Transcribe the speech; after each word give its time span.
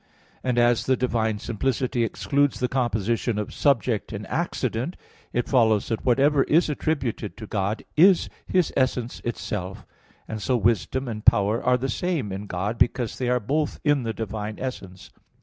And 0.43 0.57
as 0.57 0.87
the 0.87 0.97
divine 0.97 1.37
simplicity 1.37 2.03
excludes 2.03 2.59
the 2.59 2.67
composition 2.67 3.37
of 3.37 3.53
subject 3.53 4.11
and 4.11 4.25
accident, 4.31 4.95
it 5.31 5.47
follows 5.47 5.89
that 5.89 6.03
whatever 6.03 6.41
is 6.45 6.69
attributed 6.71 7.37
to 7.37 7.45
God, 7.45 7.83
is 7.95 8.27
His 8.47 8.73
essence 8.75 9.19
Itself; 9.23 9.85
and 10.27 10.41
so, 10.41 10.57
wisdom 10.57 11.07
and 11.07 11.23
power 11.23 11.63
are 11.63 11.77
the 11.77 11.87
same 11.87 12.31
in 12.31 12.47
God, 12.47 12.79
because 12.79 13.19
they 13.19 13.29
are 13.29 13.39
both 13.39 13.79
in 13.83 14.01
the 14.01 14.11
divine 14.13 14.55
essence. 14.57 15.11